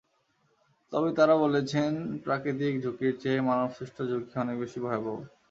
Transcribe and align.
তবে 0.93 1.09
তাঁরা 1.17 1.35
বলেছেন, 1.37 1.91
প্রাকৃতিক 2.23 2.73
ঝুঁকির 2.83 3.13
চেয়ে 3.21 3.39
মানবসৃষ্ট 3.49 3.97
ঝুঁকি 4.09 4.33
অনেক 4.35 4.55
বেশি 4.63 4.79
ভয়াবহ। 4.85 5.15